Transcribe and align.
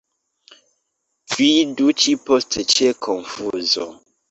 Vidu 1.35 1.95
ĉi-poste 2.05 2.67
ĉe 2.75 2.91
Konfuzo. 3.11 3.89